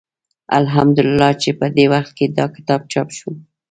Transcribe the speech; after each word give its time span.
الحمد 0.59 0.97
لله 1.07 1.29
چې 1.41 1.49
په 1.59 1.65
دې 1.75 1.85
وخت 1.93 2.11
کې 2.17 2.25
دا 2.37 2.45
کتاب 2.55 2.81
چاپ 2.91 3.07
شو. 3.17 3.29